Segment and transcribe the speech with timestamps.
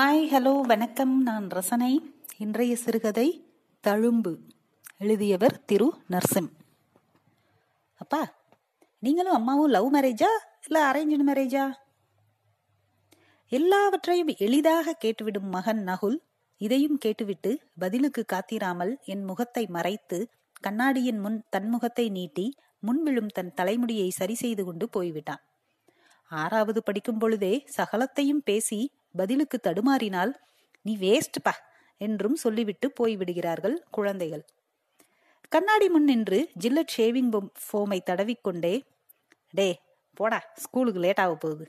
[0.00, 1.22] Hi hello வணக்கம்.
[1.22, 2.12] நான் ரசனை.
[2.36, 3.44] இன்றைய சிறுகதை
[3.86, 4.36] தழும்பு.
[4.98, 6.48] எழுதியவர் திரு நர்சிம்.
[7.94, 8.32] அப்பா
[8.98, 10.30] நீங்களும் அம்மாவும் லவ் மேரேஜா
[10.66, 11.70] இல்ல அரேஞ்சு மேரேஜா
[13.48, 16.18] எல்லாவற்றையும் எளிதாக கேட்டுவிடும் மகன் நகுல்
[16.56, 20.30] இதையும் கேட்டுவிட்டு பதிலுக்கு காத்திராமல் என் முகத்தை மறைத்து
[20.60, 22.54] கண்ணாடியின் முன் தன் முகத்தை நீட்டி
[22.86, 25.42] முன்விழும் தன் தலைமுடியை சரி செய்து கொண்டு போய்விட்டான்.
[26.30, 30.32] ஆறாவது படிக்கும் பொழுதே சகலத்தையும் பேசி பதிலுக்கு தடுமாறினால்
[30.82, 31.54] நீ வேஸ்ட் பா
[32.00, 34.44] என்றும் சொல்லிவிட்டு போய்விடுகிறார்கள் குழந்தைகள்.
[35.48, 37.30] கண்ணாடி முன் நின்று ஜில்லட் ஷேவிங்
[37.64, 38.74] ஃபோமை தடவிக்கொண்டே
[39.50, 39.68] டே
[40.14, 41.66] போடா ஸ்கூலுக்கு லேட் ஆக போகுது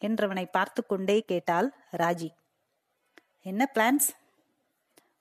[0.00, 2.28] என்றவனை பார்த்து கொண்டே கேட்டாள் ராஜி.
[3.42, 4.08] என்ன பிளான்ஸ்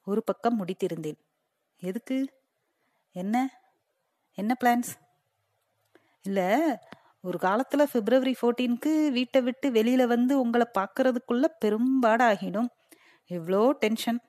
[0.05, 1.19] ஒரு பக்கம் முடித்திருந்தேன்.
[1.79, 2.17] எதுக்கு?
[3.11, 3.35] என்ன?
[4.37, 4.91] என்ன பிளான்ஸ்
[6.23, 6.39] இல்ல
[7.25, 12.69] ஒரு காலத்துல பிப்ரவரி ஃபோர்டீனுக்கு வீட்டை விட்டு வெளியில வந்து உங்களை பார்க்கறதுக்குள்ள பெரும்பாடாகிடும்.
[13.29, 14.19] எவ்வளோ டென்ஷன்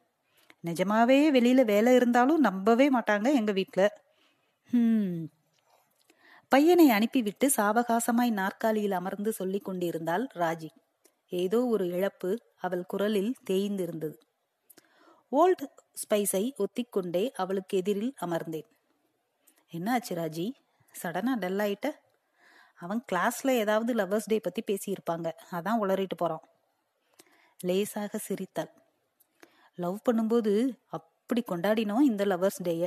[0.65, 3.89] நிஜமாவே வெளியில வேலை இருந்தாலும் நம்பவே மாட்டாங்க எங்க வீட்டில்
[4.71, 5.25] ஹம்.
[6.53, 10.71] பையனை அனுப்பிவிட்டு சாவகாசமாய் நாற்காலியில் அமர்ந்து சொல்லிக் கொண்டிருந்தாள் ராஜி.
[11.33, 14.17] ஏதோ ஒரு இழப்பு அவள் குரலில் தேய்ந்திருந்தது.
[15.33, 15.65] ஓல்ட்
[16.03, 18.69] ஸ்பைஸை ஒத்திக்கொண்டே அவளுக்கு எதிரில் அமர்ந்தேன்.
[19.73, 20.47] என்னாச்சு ராஜி?
[20.95, 21.89] சடனா டல் ஆயிட்ட?
[22.79, 25.29] அவன் கிளாஸ்ல ஏதாவது லவ்வர்ஸ் டே பத்தி பேசியிருப்பாங்க.
[25.53, 26.43] அதான் உளறிட்டு போறான்.
[27.59, 28.71] லேசாக சிரித்தாள்.
[29.75, 32.87] லவ் பண்ணும்போது அப்படி கொண்டாடினோம் இந்த லவ்வர்ஸ் டேய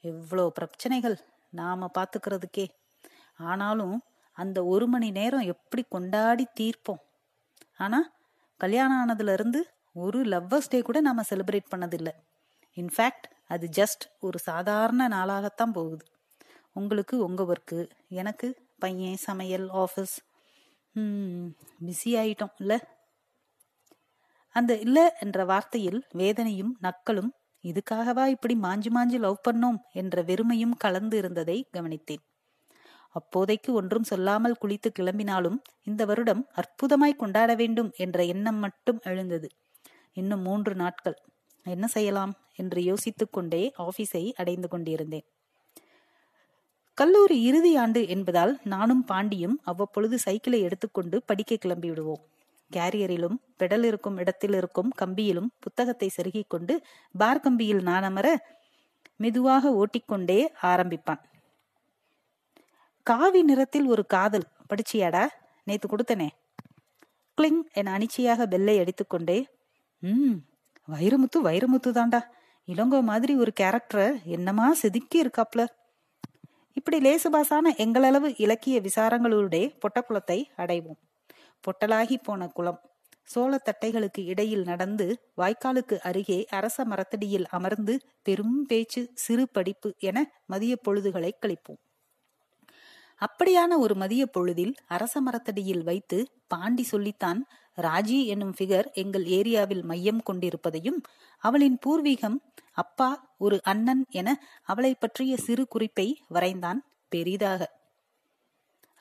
[0.00, 1.18] எவ்வளோ பிரச்சனைகள்
[1.50, 2.68] நாம பாத்துக்கிறதுக்கே.
[3.36, 7.02] ஆனாலும் அந்த ஒரு மணி நேரம் எப்படி கொண்டாடி தீர்ப்போம்?
[7.76, 8.10] ஆனா
[8.56, 12.12] கல்யாணம் ஆனதுல இருந்து ஒரு லவ்வர்ஸ் டே கூட நாம செலிப்ரேட் பண்ணதில்லை.
[12.76, 16.04] இன்ஃபேக்ட் அது ஜஸ்ட் ஒரு சாதாரண நாளாகத்தான் போகுது.
[16.72, 20.16] உங்களுக்கு உங்க ஒர்க்கு எனக்கு பையன் சமையல் ஆஃபீஸ்
[21.80, 22.74] பிஸி ஆயிட்டோம் இல்ல?
[24.54, 27.30] அந்த இல்ல என்ற வார்த்தையில் வேதனையும் நக்களும்
[27.64, 29.78] இதுக்காகவா இப்படி மாஞ்சு மாஞ்சு லவ் பண்ணோம்?
[29.92, 32.22] என்ற வெறுமையும் கலந்து இருந்ததை கவனித்தேன்.
[33.10, 39.48] அப்போதைக்கு ஒன்றும் சொல்லாமல் குளித்து கிளம்பினாலும் இந்த வருடம் அற்புதமாய் கொண்டாட வேண்டும் என்ற எண்ணம் மட்டும் எழுந்தது.
[40.12, 41.18] இன்னும் மூன்று நாட்கள்.
[41.66, 42.34] என்ன செய்யலாம்?
[42.54, 45.26] என்று யோசித்துக்கொண்டே ஆபீஸை அடைந்து கொண்டிருந்தேன்.
[46.98, 52.22] கல்லூரி இறுதி ஆண்டு என்பதால் நானும் பாண்டியும் அவ்வப்பொழுது சைக்கிளை எடுத்துக்கொண்டு படிக்க கிளம்பி விடுவோம்
[52.70, 56.74] கேரியரிலும் பெடல் இருக்கும் இடத்தில் இருக்கும் கம்பியிலும் புத்தகத்தை செருகிக் கொண்டு
[57.14, 58.26] பார் கம்பியில் நான் அமர
[59.16, 61.20] மெதுவாக ஓட்டிக்கொண்டே ஆரம்பிப்பான்.
[63.06, 64.46] காவி நிறத்தில் ஒரு காதல்.
[64.70, 65.24] படிச்சியாடா
[65.66, 66.28] நேத்து கொடுத்தனே.
[67.38, 69.38] கிளிங் என அனிச்சையாக பெல்லை அடித்துக்கொண்டே
[70.02, 70.36] ம்
[70.88, 72.20] வைரமுத்து வைரமுத்து தாண்டா
[72.68, 75.62] இளங்கோ மாதிரி ஒரு கேரக்டரை என்னமா செதுக்கி இருக்காப்ல
[76.76, 80.98] இப்படி லேசுபாசான எங்களளவு இலக்கிய விசாரங்களுடைய பொட்டக்குளத்தை அடைவோம்.
[81.64, 82.80] பொட்டலாகி போன குளம்.
[83.34, 91.32] சோளத்தட்டைகளுக்கு இடையில் நடந்து வாய்க்காலுக்கு அருகே அரச மரத்தடியில் அமர்ந்து பெரும் பேச்சு சிறு படிப்பு என மதிய பொழுதுகளை
[91.40, 91.80] கழிப்போம்.
[93.22, 97.40] அப்படியான ஒரு மதிய பொழுதில் அரச மரத்தடியில் வைத்து பாண்டி சொல்லித்தான்
[97.78, 101.00] ராஜி என்னும் ஃபிகர் எங்கள் ஏரியாவில் மையம் கொண்டிருப்பதையும்
[101.42, 102.38] அவளின் பூர்வீகம்
[102.72, 104.28] அப்பா ஒரு அண்ணன் என
[104.64, 106.80] அவளை பற்றிய சிறு குறிப்பை வரைந்தான்
[107.12, 107.60] பெரிதாக.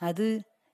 [0.02, 0.28] அது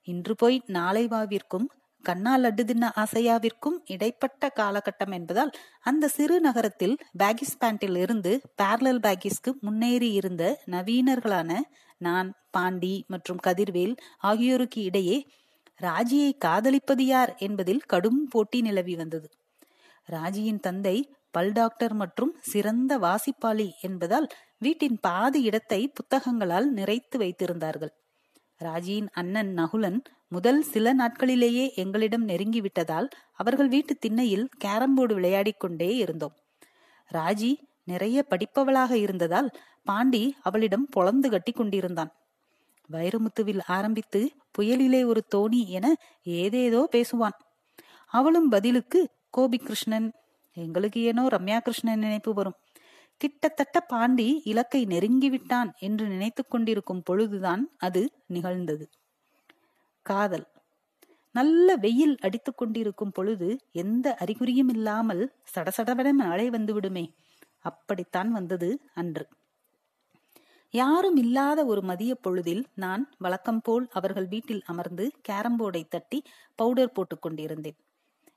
[0.08, 1.66] இன்று போய் நாளை வாவிற்கும்
[2.04, 9.52] கண்ணால் லட்டு தின்ன ஆசையாவிற்கும் இடைப்பட்ட காலகட்டம் என்பதால் அந்த சிறு நகரத்தில் பேகிஸ் பேண்டில் இருந்து பேரலல் பேகிஸ்க்கு
[9.60, 11.60] முன்னேறி இருந்த நவீனர்களான
[11.98, 15.16] நான் பாண்டி மற்றும் கதிர்வேல் ஆகியோருக்கு இடையே
[15.80, 19.28] ராஜியை காதலிப்பது யார் என்பதில் கடும் போட்டி நிலவி வந்தது.
[20.08, 20.96] ராஜியின் தந்தை
[21.30, 24.28] பல் டாக்டர் மற்றும் சிறந்த வாசிப்பாளி என்பதால்
[24.58, 27.92] வீட்டின் பாதி இடத்தை புத்தகங்களால் நிறைத்து வைத்திருந்தார்கள்.
[28.60, 36.34] ராஜியின் அண்ணன் நகுலன் முதல் சில நாட்களிலேயே எங்களிடம் நெருங்கிவிட்டதால் அவர்கள் வீட்டு திண்ணையில் கேரம்போர்டு விளையாடிக் கொண்டே இருந்தோம்.
[37.10, 37.52] ராஜி
[37.84, 39.50] நிறைய படிப்பவளாக இருந்ததால்
[39.84, 42.12] பாண்டி அவளிடம் பொழந்து கட்டி கொண்டிருந்தான்.
[42.90, 47.36] வைரமுத்துவில் ஆரம்பித்து புயலிலே ஒரு தோணி என ஏதேதோ பேசுவான்.
[48.06, 50.12] அவளும் பதிலுக்கு கோபி கிருஷ்ணன்
[50.56, 52.58] எங்களுக்கு ஏனோ ரம்யா கிருஷ்ணன் நினைப்பு வரும்.
[53.16, 58.90] கிட்டத்தட்ட பாண்டி இலக்கை நெருங்கிவிட்டான் என்று நினைத்து கொண்டிருக்கும் பொழுதுதான் அது நிகழ்ந்தது.
[60.02, 60.46] காதல்.
[61.34, 67.04] நல்ல வெயில் அடித்துக் கொண்டிருக்கும் பொழுது எந்த அறிகுறியும் இல்லாமல் சடசடவென மழை வந்துவிடுமே.
[67.58, 69.28] அப்படித்தான் வந்தது அன்று.
[70.74, 76.18] யாரும் இல்லாத ஒரு மதிய பொழுதில் நான் வழக்கம் போல் அவர்கள் வீட்டில் அமர்ந்து கேரம்போர்டை தட்டி
[76.54, 77.76] பவுடர் போட்டுக் கொண்டிருந்தேன்.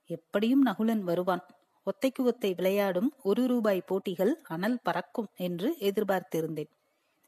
[0.05, 1.43] எப்படியும் நகுலன் வருவான்.
[1.87, 6.71] ஒத்தைக்கு ஒத்தை விளையாடும் ஒரு ரூபாய் போட்டிகள் அனல் பறக்கும் என்று எதிர்பார்த்திருந்தேன்.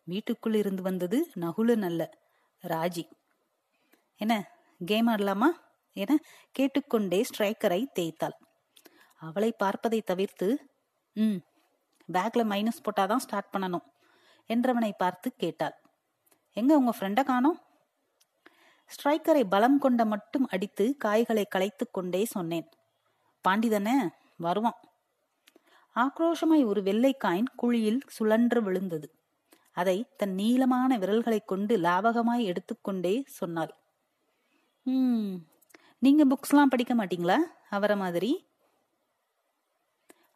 [0.07, 2.01] வீட்டுக்குள் இருந்து வந்தது நகுலன் அல்ல
[2.63, 3.04] ராஜி.
[4.21, 4.33] என்ன
[4.81, 5.50] கேம் ஆடலாமா?
[5.95, 6.18] என
[6.51, 8.36] கேட்டுக்கொண்டே ஸ்ட்ரைக்கரை தேய்த்தாள்.
[9.21, 10.48] அவளை பார்ப்பதை தவிர்த்து
[11.13, 11.39] ம்
[12.13, 13.86] பேக்ல மைனஸ் போட்டாதான் ஸ்டார்ட் பண்ணணும்.
[14.49, 15.75] என்றவனை பார்த்து கேட்டாள்.
[16.53, 17.59] எங்க உங்க ஃப்ரெண்ட காணோம்?
[18.89, 22.69] ஸ்ட்ரைக்கரை பலம் கொண்ட மட்டும் அடித்து காய்களை களைத்து கொண்டே சொன்னேன்.
[23.47, 24.79] பாண்டிதனே வருவான்.
[25.95, 29.11] ஆக்ரோஷமாய் ஒரு வெள்ளை காயின் குழியில் சுழன்று விழுந்தது.
[29.71, 33.73] அதை தன் நீளமான விரல்களைக் கொண்டு லாவகமாய் எடுத்துக்கொண்டே சொன்னாள்.
[34.85, 35.35] ம்
[35.99, 37.38] நீங்க புக்ஸ்லாம் படிக்க மாட்டீங்களா?
[37.69, 38.47] அவரை மாதிரி?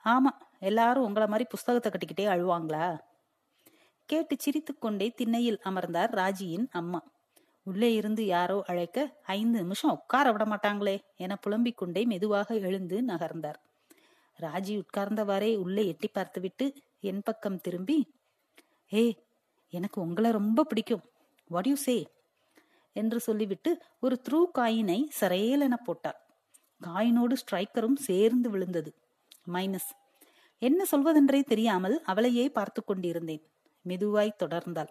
[0.06, 3.00] ஆமா எல்லாரும் உங்களை மாதிரி புஸ்தகத்தை கட்டிக்கிட்டே அழுவாங்களா?
[4.12, 7.00] கேட்டு சிரித்துக்கொண்டே திண்ணையில் அமர்ந்தார் ராஜியின் அம்மா.
[7.64, 8.98] உள்ளே இருந்து யாரோ அழைக்க
[9.32, 13.60] ஐந்து நிமிஷம் உட்கார விட மாட்டாங்களே என புலம்பிக் கொண்டே மெதுவாக எழுந்து நகர்ந்தார்.
[14.40, 16.66] ராஜி உட்கார்ந்தவாறே உள்ளே எட்டி பார்த்துவிட்டு
[17.00, 17.98] என் பக்கம் திரும்பி
[18.94, 19.04] ஏ
[19.74, 21.04] எனக்கு உங்களை ரொம்ப பிடிக்கும்.
[21.50, 21.96] வாட் யூ சே
[22.96, 26.20] என்று சொல்லிவிட்டு ஒரு த்ரூ காயினை சரையலென போட்டார்.
[26.82, 28.92] காயினோடு ஸ்ட்ரைக்கரும் சேர்ந்து விழுந்தது.
[29.54, 29.90] மைனஸ்.
[30.62, 33.44] என்ன சொல்வதென்றே தெரியாமல் அவளையே பார்த்து கொண்டிருந்தேன்.
[33.88, 34.88] மெதுவாய் தொடர்ந்தாள்.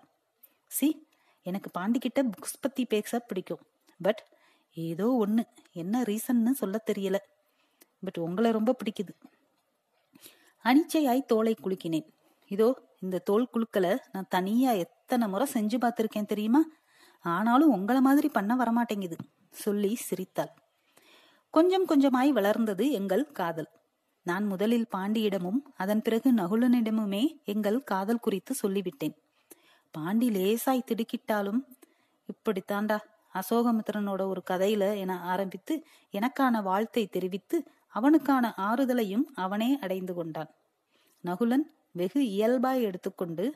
[0.67, 1.07] சி
[1.43, 3.61] எனக்கு பாண்டிக்கிட்ட புக்ஸ் பத்தி பேச பிடிக்கும்.
[4.03, 4.27] பட்
[4.75, 5.45] ஏதோ ஒண்ணு.
[5.73, 7.17] என்ன ரீசன்னு சொல்ல தெரியல.
[8.01, 9.13] பட் உங்களை ரொம்ப பிடிக்குது.
[10.65, 12.09] அனிச்சையாய் தோலை குலுக்கினேன்.
[12.47, 16.63] இதோ இந்த தோல் குழுக்களை நான் தனியா எத்தனை முறை செஞ்சு பார்த்துருக்கேன் தெரியுமா?
[17.21, 19.17] ஆனாலும் உங்களை மாதிரி பண்ண வரமாட்டேங்குது
[19.51, 20.53] சொல்லி சிரித்தாள்.
[21.51, 23.71] கொஞ்சம் கொஞ்சமாய் வளர்ந்தது எங்கள் காதல்.
[24.31, 27.23] நான் முதலில் பாண்டியிடமும் அதன் பிறகு நகுலனிடமுமே
[27.53, 29.15] எங்கள் காதல் குறித்து சொல்லிவிட்டேன்.
[29.95, 31.61] பாண்டி லேசாய் திடுக்கிட்டாலும்
[32.29, 32.97] இப்படித்தாண்டா
[33.35, 35.75] அசோகமித்திரனோட ஒரு கதையில என ஆரம்பித்து
[36.13, 37.59] எனக்கான வாழ்த்தை தெரிவித்து
[37.95, 40.51] அவனுக்கான ஆறுதலையும் அவனே அடைந்து கொண்டான்.
[41.25, 41.67] நகுலன்
[41.99, 43.47] வெகு இயல்பாய் எடுத்துக்கொண்டு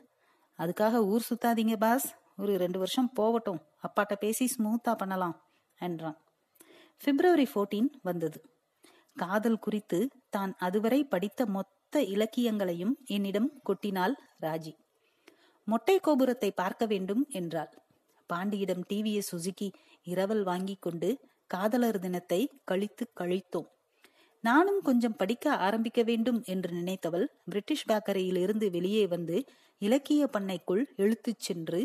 [0.59, 2.09] அதுக்காக ஊர் சுத்தாதீங்க பாஸ்.
[2.43, 3.61] ஒரு ரெண்டு வருஷம் போகட்டும்.
[3.87, 5.37] அப்பாட்ட பேசி ஸ்மூத்தா பண்ணலாம்
[5.81, 6.19] என்றான்.
[7.05, 8.38] பிப்ரவரி ஃபோர்டீன் வந்தது.
[9.16, 9.99] காதல் குறித்து
[10.31, 14.72] தான் அதுவரை படித்த மொத்த இலக்கியங்களையும் என்னிடம் கொட்டினாள் ராஜி.
[15.69, 17.72] மொட்டை கோபுரத்தை பார்க்க வேண்டும் என்றாள்.
[18.31, 19.69] பாண்டியிடம் டிவியை சுசுக்கி
[20.06, 21.11] இரவல் வாங்கி கொண்டு
[21.50, 23.69] காதலர் தினத்தை கழித்து கழித்தோம்.
[24.44, 29.37] நானும் கொஞ்சம் படிக்க ஆரம்பிக்க வேண்டும் என்று நினைத்தவள் பிரிட்டிஷ் பேக்கரியில் இருந்து வெளியே வந்து
[29.82, 31.81] இலக்கிய பண்ணைக்குள் இழுத்துச் சென்று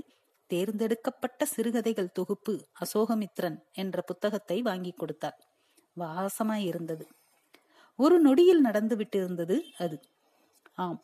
[0.49, 2.53] தேர்ந்தெடுக்கப்பட்ட சிறுகதைகள் தொகுப்பு
[2.85, 5.37] அசோகமித்ரன் என்ற புத்தகத்தை வாங்கி கொடுத்தார்
[5.97, 7.05] வாசமாய் இருந்தது.
[7.99, 9.97] ஒரு நொடியில் நடந்து விட்டிருந்தது அது.
[10.75, 10.99] ஆம்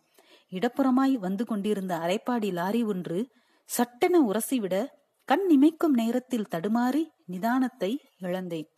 [0.51, 3.19] இடப்புறமாய் வந்து கொண்டிருந்த அரைப்பாடி லாரி ஒன்று
[3.69, 4.75] சட்டென உரசிவிட
[5.29, 8.69] கண் இமைக்கும் நேரத்தில் தடுமாறி நிதானத்தை இழந்தேன்.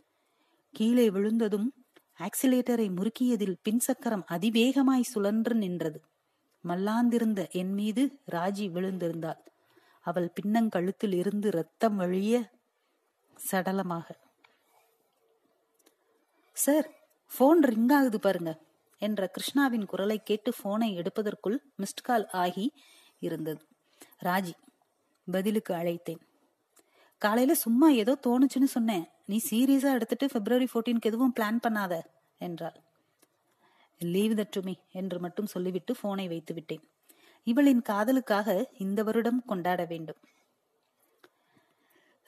[0.73, 1.67] கீழே விழுந்ததும்
[2.19, 5.99] ஆக்சிலேட்டரை முறுக்கியதில் பின்சக்கரம் அதிவேகமாய் சுழன்று நின்றது.
[6.63, 9.41] மல்லாந்திருந்த என் மீது ராஜி விழுந்திருந்தாள்.
[10.05, 12.35] அவள் பின்னங்கழுத்தில் இருந்து ரத்தம் வழிய
[13.37, 14.07] சடலமாக.
[16.57, 16.87] சார்
[17.31, 18.59] போன் ரிங் ஆகுது பாருங்க
[18.97, 22.73] என்ற கிருஷ்ணாவின் குரலை கேட்டு போனை எடுப்பதற்குள் மிஸ்ட் கால் ஆகி
[23.19, 23.61] இருந்தது.
[24.23, 24.53] ராஜி
[25.31, 26.21] பதிலுக்கு அழைத்தேன்.
[27.17, 29.05] காலையில சும்மா ஏதோ தோணுச்சுன்னு சொன்னேன்.
[29.25, 32.01] நீ சீரியஸா எடுத்துட்டு பிப்ரவரி ஃபோர்டீனுக்கு எதுவும் பிளான் பண்ணாத
[32.37, 32.77] என்றாள்.
[33.97, 36.83] லீவ் த டு என்று மட்டும் சொல்லிவிட்டு போனை வைத்து விட்டேன்
[37.43, 40.17] இவளின் காதலுக்காக இந்த வருடம் கொண்டாட வேண்டும்.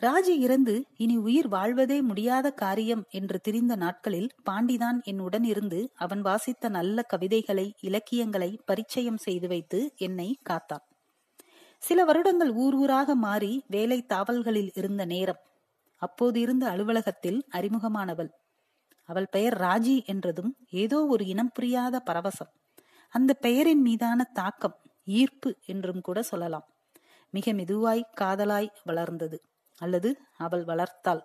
[0.01, 6.69] ராஜி இறந்து இனி உயிர் வாழ்வதே முடியாத காரியம் என்று திரிந்த நாட்களில் பாண்டிதான் என் இருந்து அவன் வாசித்த
[6.69, 10.85] நல்ல கவிதைகளை இலக்கியங்களை பரிச்சயம் செய்து வைத்து என்னை காத்தான்.
[11.79, 15.37] சில வருடங்கள் ஊர் ஊராக மாறி வேலை தாவல்களில் இருந்த நேரம்.
[15.95, 18.29] அப்போது இருந்த அலுவலகத்தில் அறிமுகமானவள்.
[19.03, 22.51] அவள் பெயர் ராஜி என்றதும் ஏதோ ஒரு இனம் புரியாத பரவசம்.
[23.09, 24.73] அந்த பெயரின் மீதான தாக்கம்
[25.03, 26.63] ஈர்ப்பு என்றும் கூட சொல்லலாம்.
[27.29, 29.41] மிக மெதுவாய் காதலாய் வளர்ந்தது.
[29.79, 31.21] அல்லது அவள் வளர்த்தாள்.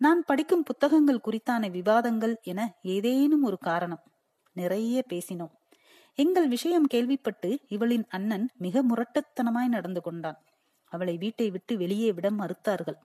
[0.00, 4.02] நான் படிக்கும் புத்தகங்கள் குறித்தான விவாதங்கள் என ஏதேனும் ஒரு காரணம்.
[4.56, 5.54] நிறைய பேசினோம்.
[6.18, 10.38] எங்கள் விஷயம் கேள்விப்பட்டு இவளின் அண்ணன் மிக முரட்டுத்தனமாய் நடந்து கொண்டான்.
[10.92, 12.98] அவளை வீட்டை விட்டு வெளியே விட மறுத்தார்கள்.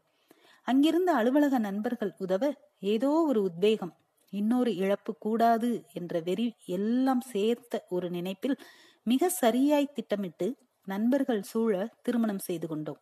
[0.68, 2.44] அங்கிருந்த அலுவலக நண்பர்கள் உதவ
[2.80, 3.94] ஏதோ ஒரு உத்வேகம்
[4.34, 8.58] இன்னொரு இழப்பு கூடாது என்ற வெறி எல்லாம் சேர்த்த ஒரு நினைப்பில்
[9.04, 10.48] மிக சரியாய் திட்டமிட்டு
[10.88, 13.02] நண்பர்கள் சூழ திருமணம் செய்து கொண்டோம்.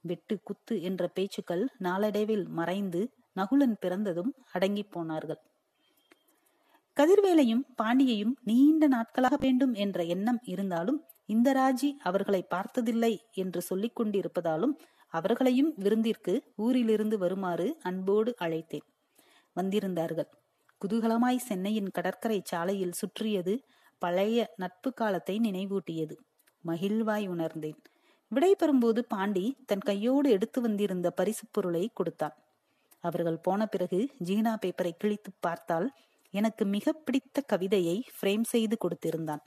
[0.00, 3.00] வெட்டு குத்து என்ற பேச்சுக்கள் நாளடைவில் மறைந்து
[3.40, 5.40] நகுலன் பிறந்ததும் அடங்கி போனார்கள்.
[6.96, 14.74] கதிர்வேலையும் பாண்டியையும் நீண்ட நாட்களாக வேண்டும் என்ற எண்ணம் இருந்தாலும் இந்த ராஜி அவர்களை பார்த்ததில்லை என்று சொல்லிக் கொண்டிருப்பதாலும்
[15.08, 18.86] அவர்களையும் விருந்திற்கு ஊரிலிருந்து வருமாறு அன்போடு அழைத்தேன்.
[19.56, 20.30] வந்திருந்தார்கள்.
[20.84, 23.54] குதூகலமாய் சென்னையின் கடற்கரை சாலையில் சுற்றியது
[23.98, 26.14] பழைய நட்பு காலத்தை நினைவூட்டியது.
[26.64, 27.80] மகிழ்வாய் உணர்ந்தேன்.
[28.32, 32.36] விடை பெறும்போது பாண்டி தன் கையோடு எடுத்து வந்திருந்த பரிசுப் பொருளை கொடுத்தான்.
[33.00, 35.92] அவர்கள் போன பிறகு ஜீனா பேப்பரை கிழித்து பார்த்தால்
[36.30, 39.42] எனக்கு மிக பிடித்த கவிதையை ஃப்ரேம் செய்து கொடுத்திருந்தான்.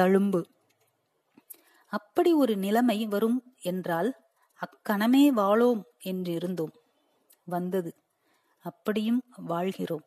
[0.00, 0.44] தழும்பு.
[1.92, 4.14] அப்படி ஒரு நிலைமை வரும் என்றால்
[4.54, 6.74] அக்கணமே வாழோம் என்றிருந்தோம்.
[7.44, 7.94] வந்தது.
[8.58, 10.04] அப்படியும் வாழ்கிறோம்.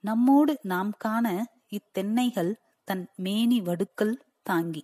[0.00, 1.26] நம்மோடு நாம் காண
[1.70, 2.52] இத்தென்னைகள்
[2.84, 4.82] தன் மேனி வடுக்கல் தாங்கி.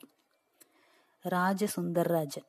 [1.31, 2.49] ராஜசுந்தர்ராஜன்.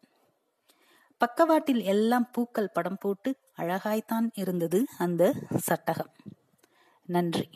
[1.18, 6.12] பக்கவாட்டில் எல்லாம் பூக்கள் படம் போட்டு அழகாய்த்தான் இருந்தது அந்த சட்டகம்.
[7.06, 7.50] நன்றி.